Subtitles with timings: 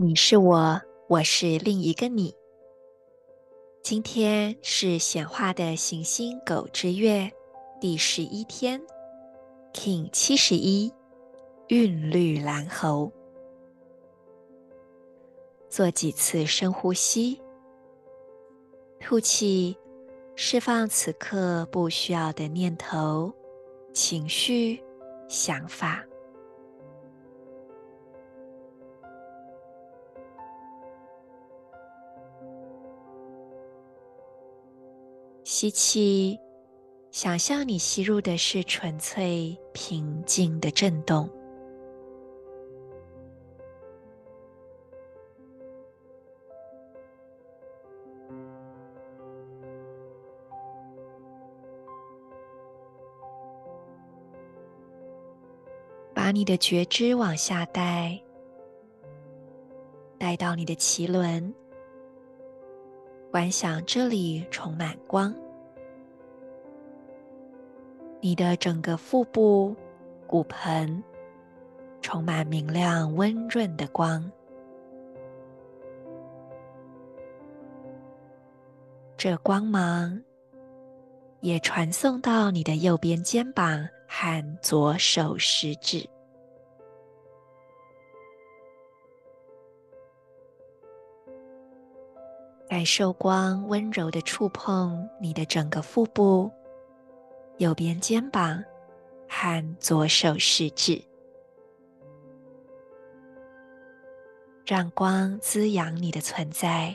[0.00, 2.32] 你是我，我是另一个你。
[3.82, 7.28] 今天是显化的行星狗之月
[7.80, 8.80] 第十一天
[9.74, 10.92] ，King 七十一，
[11.66, 13.10] 韵律蓝猴。
[15.68, 17.42] 做几次深呼吸，
[19.00, 19.76] 吐气，
[20.36, 23.34] 释放此刻不需要的念头、
[23.92, 24.80] 情绪、
[25.26, 26.04] 想法。
[35.50, 36.38] 吸气，
[37.10, 41.26] 想象你吸入的是纯粹平静的震动。
[56.12, 58.20] 把你的觉知往下带，
[60.18, 61.54] 带到你的脐轮，
[63.30, 65.34] 观想这里充满光。
[68.20, 69.76] 你的整个腹部、
[70.26, 71.02] 骨盆
[72.00, 74.28] 充满明亮、温润的光，
[79.16, 80.20] 这光芒
[81.40, 86.08] 也传送到你的右边肩膀和左手食指，
[92.78, 96.48] 感受光温柔的触碰你的整个腹部。
[97.56, 98.62] 右边肩膀
[99.28, 101.02] 和左手食指，
[104.64, 106.94] 让光滋养你的存在。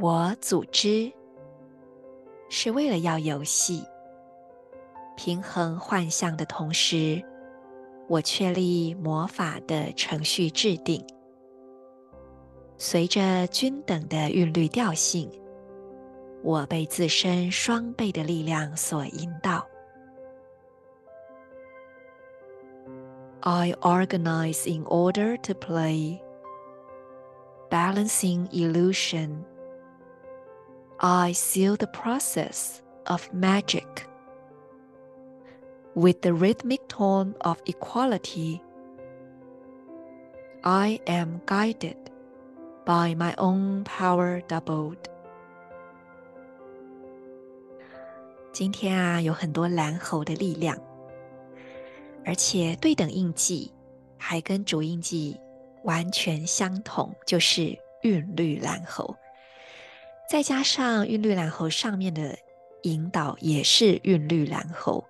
[0.00, 1.12] 我组织
[2.48, 3.84] 是为了要游戏，
[5.16, 7.22] 平衡幻象的同时，
[8.08, 11.06] 我确立魔法的程序制定，
[12.77, 15.29] 随着均等的韵律调性。
[16.43, 19.65] 我被自身双倍的力量所引导。
[23.39, 26.21] I organize in order to play,
[27.69, 29.45] balancing illusion.
[30.97, 34.05] I seal the process of magic
[35.93, 38.61] with the rhythmic tone of equality.
[40.63, 41.97] I am guided
[42.88, 44.96] by my own power doubled.
[48.50, 50.74] 今天啊，有很多蓝猴的力量，
[52.24, 53.70] 而且对等印记
[54.16, 55.38] 还跟主印记
[55.84, 59.14] 完全相同，就是韵律蓝猴。
[60.26, 62.34] 再加上韵律蓝猴上面的
[62.84, 65.04] 引导也是韵律蓝猴，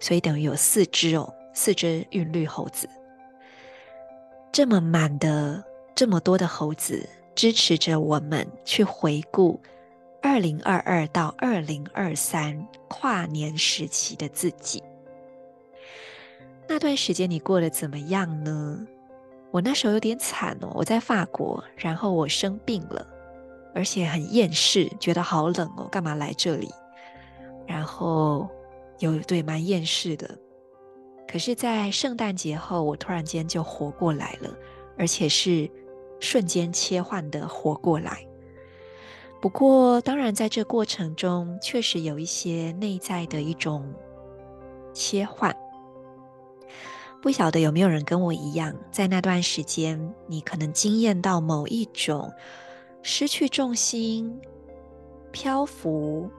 [0.00, 2.86] 所以等于有四只哦，四只韵律猴子。
[4.52, 5.64] 这么满的，
[5.94, 9.60] 这么多的猴子支持着我们去回顾。
[10.24, 14.80] 二零二二到二零二三跨年时期的自己，
[16.68, 18.86] 那段时间你过得怎么样呢？
[19.50, 23.04] 我那时候有点惨哦，我在法国，然后我生病了，
[23.74, 26.70] 而且很厌世，觉得好冷哦，干嘛来这里？
[27.66, 28.48] 然后
[29.00, 30.38] 有对蛮厌世的，
[31.26, 34.54] 可是，在圣诞节后，我突然间就活过来了，
[34.96, 35.68] 而且是
[36.22, 38.24] 瞬间切换的活过来。
[39.40, 43.92] 不过，当然，在这过程中，确实有一些内在的一种
[44.94, 45.54] 切换。
[47.20, 52.32] 不晓得有没有人跟我一样，在那段时间，你可能惊艳到某一种
[53.02, 54.40] 失去重心、
[55.32, 56.30] 漂浮，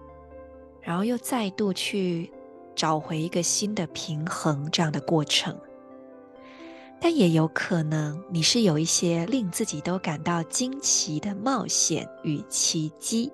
[0.80, 2.31] 然后又再度去
[2.74, 5.53] 找回一个新的平衡这样的过程。
[7.04, 13.30] 但也有可能你是有一些令自己都感到惊奇的冒险与奇迹，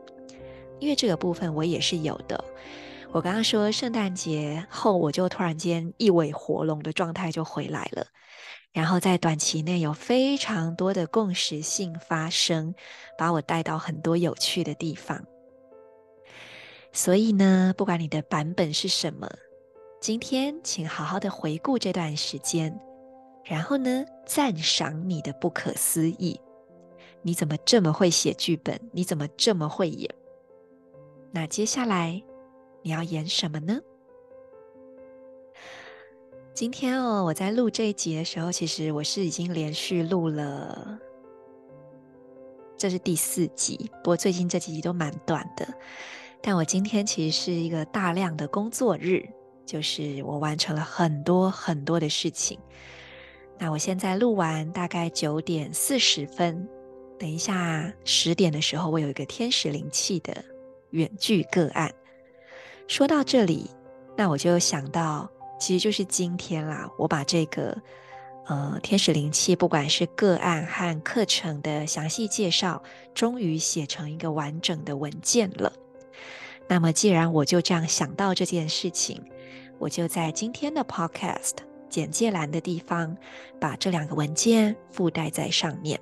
[0.80, 2.44] 因为这个部分我也是有的。
[3.12, 8.08] 我刚刚说圣诞节后，我就突然间一尾活龙的状态就回来了，
[8.74, 12.74] 然后在短期内有非常多的共识性发生，
[13.20, 15.24] 把我带到很多有趣的地方。
[16.92, 19.30] 所以呢，不管你的版本是什么，
[20.02, 22.76] 今天请好好的回顾这段时间，
[23.50, 26.40] 然后呢，赞赏你的不可思议。
[27.24, 28.80] 你怎么这么会写剧本？
[28.94, 30.08] 你怎么这么会演？
[31.32, 32.22] 那接下来
[32.84, 33.80] 你要演什么呢？
[36.54, 41.00] 今天哦，我在录这一集的时候，其实我是已经连续录了，
[42.78, 43.90] 这是第四集。
[44.04, 45.68] 不过最近这几集都蛮短的。
[46.40, 49.28] 但我今天其实是一个大量的工作日，
[49.66, 52.60] 就是我完成了很多很多的事情。
[53.60, 56.68] 那我现在录完，大概九点四十分。
[57.20, 60.34] 等一下十点的时候，我有一个天使灵气的
[60.92, 61.94] 远距个案。
[62.88, 63.70] 说到这里，
[64.16, 65.30] 那我就想到，
[65.60, 66.90] 其实就是今天啦。
[66.98, 67.78] 我把这个
[68.48, 72.82] 呃天使灵气，不管是个案和课程的详细介绍，
[73.14, 75.74] 终于写成一个完整的文件了。
[76.70, 79.22] 那么，既然我就这样想到这件事情，
[79.78, 81.56] 我就在今天的 Podcast
[81.90, 83.16] 简介栏的地方，
[83.60, 86.00] 把这两个文件附带在上面。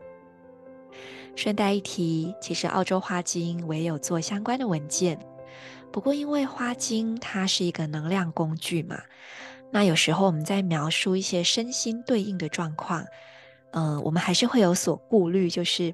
[1.35, 5.19] 顺带一提，其实澳洲花精我也有做相关的文件，
[5.91, 8.99] 不过因为花精它是一个能量工具嘛，
[9.71, 13.05] 那有时候我们在描述一些身心对应的状况，
[13.71, 15.93] 嗯、呃，我们还是会有所顾虑，就是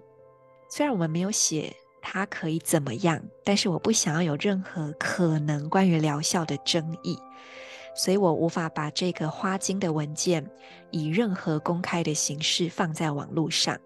[0.70, 7.18] 虽然我们没有写它可以怎么样，但是我不想要有任何可能关于疗效的争议，
[7.96, 10.50] 所以我无法把这个花精的文件
[10.92, 13.78] 以任何公开的形式放在网络上。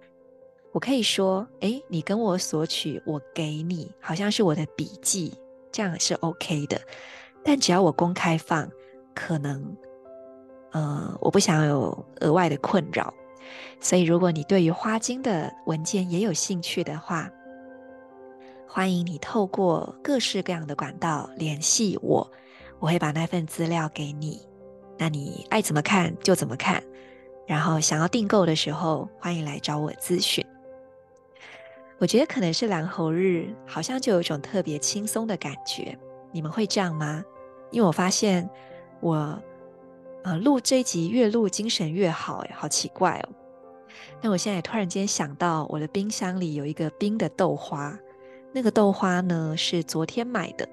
[0.72, 5.34] 我可以说，诶，你跟我索取，我给你，好像是我的笔记，
[5.72, 6.80] 这样是 OK 的。
[7.44, 8.70] 但只要我公开放，
[9.16, 9.76] 可能，
[10.72, 13.14] 呃，我不想有额外的困扰。
[13.80, 17.32] 所以，如果你对于花精的文件也有兴趣的话，
[18.68, 22.30] 欢迎你透过各式各样的管道联系我，
[22.80, 24.42] 我会把那份资料给你。
[24.98, 26.84] 那你爱怎么看就怎么看。
[27.46, 30.46] 然后想要订购的时候，欢迎来找我咨询。
[31.98, 35.98] 我觉得可能是蓝猴日，好像就有一种特别轻松的感觉。
[36.32, 37.24] 你们会这样吗？
[37.72, 38.48] 因为我发现
[39.00, 39.42] 我，
[40.24, 43.30] 呃，录这一集越录精神越好，哎，好奇怪哦。
[44.22, 47.98] 那我现在突然间想到，我的冰箱里有一个冰的豆花，
[48.54, 50.68] 那个豆花呢是昨天买的，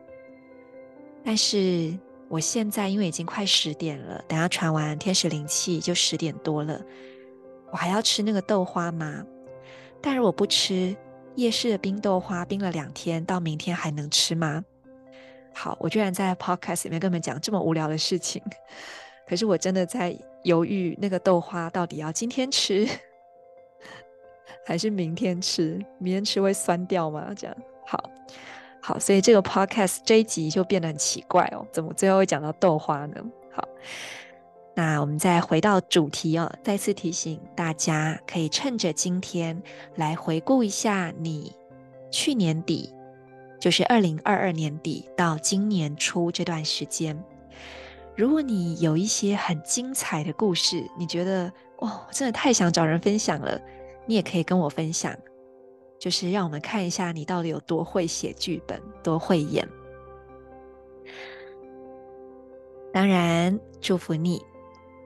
[1.25, 1.97] 但是
[2.29, 6.81] 我现在因为已经快十点了，等下传完天使灵气就十点多了，
[7.71, 9.25] 我还要吃那个豆花吗？
[10.03, 10.97] 但是我不吃。
[11.37, 14.65] 夜市的冰豆花冰了两天，到明天还能吃吗？
[15.53, 18.41] 好，我居然在 podcast 里面跟你们讲这么无聊的事情，
[19.27, 22.89] 可是我真的在犹豫，那个豆花到底要今天吃
[24.65, 25.85] 还是明天吃？
[25.99, 27.35] 明天吃会酸掉吗？
[27.37, 28.09] 这样，好
[28.87, 33.17] 好，所以这个 podcast 这一集就变得很奇怪哦，怎么最后会讲到豆花呢？
[33.51, 33.67] 好。
[34.75, 39.63] 那我们再回到主题哦，再次提醒大家，可以趁着今天
[39.95, 41.51] 来回顾一下你
[42.11, 42.93] 去年底，
[43.59, 47.19] 就是二零二二年底到今年初这段时间。
[48.15, 53.59] 如果你有一些很精彩的故事，你觉得哇，真的太想找人分享了，
[54.05, 55.17] 你也可以跟我分享，
[56.05, 59.67] 就是让我们看一下你到底有多会写剧本，多会演。
[62.93, 64.39] 当然，祝福你。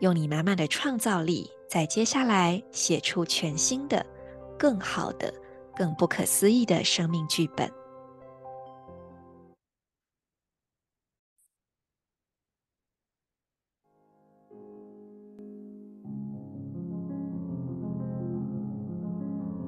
[0.00, 4.04] 用你满满的创造力，在接下来写出全新的、
[4.58, 5.32] 更好的、
[5.76, 7.70] 更不可思议的生命剧本。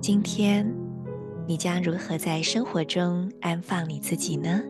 [0.03, 0.80] 今天，
[1.51, 4.63] 你将如何在生活中安放你自己呢？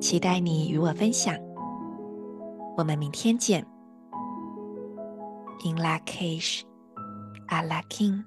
[0.00, 1.36] 期待你与我分享。
[2.76, 3.64] 我们明天见。
[5.64, 6.62] In lak'ech,
[7.46, 8.24] ala k'in.